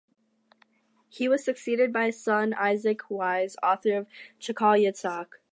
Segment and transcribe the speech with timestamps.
[1.09, 4.07] He was succeeded by his son, Isaac Weiss, author of
[4.39, 5.27] "Chakal Yitzchak".